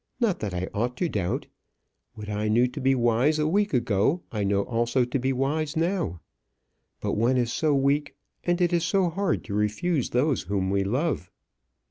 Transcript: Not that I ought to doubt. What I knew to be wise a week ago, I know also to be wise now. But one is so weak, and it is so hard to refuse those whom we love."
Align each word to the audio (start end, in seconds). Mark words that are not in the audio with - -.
Not 0.19 0.39
that 0.39 0.51
I 0.51 0.67
ought 0.73 0.97
to 0.97 1.07
doubt. 1.09 1.45
What 2.15 2.27
I 2.27 2.47
knew 2.47 2.65
to 2.65 2.81
be 2.81 2.95
wise 2.95 3.37
a 3.37 3.45
week 3.47 3.71
ago, 3.71 4.23
I 4.31 4.43
know 4.43 4.63
also 4.63 5.05
to 5.05 5.19
be 5.19 5.31
wise 5.31 5.77
now. 5.77 6.21
But 7.01 7.13
one 7.13 7.37
is 7.37 7.53
so 7.53 7.75
weak, 7.75 8.15
and 8.43 8.59
it 8.61 8.73
is 8.73 8.83
so 8.83 9.09
hard 9.11 9.43
to 9.43 9.53
refuse 9.53 10.09
those 10.09 10.41
whom 10.41 10.71
we 10.71 10.83
love." 10.83 11.29